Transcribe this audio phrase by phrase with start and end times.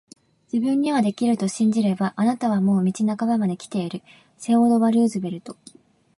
[0.51, 5.71] 自分にはできると信じれば、あなたはもう道半ばまで来ている～セオドア・ルーズベルト～